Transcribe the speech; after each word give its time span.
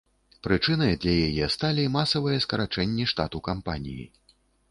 Прычынай 0.45 0.93
для 1.03 1.11
яе 1.27 1.49
сталі 1.57 1.83
масавыя 1.97 2.39
скарачэнні 2.47 3.05
штату 3.13 3.43
кампаніі. 3.51 4.09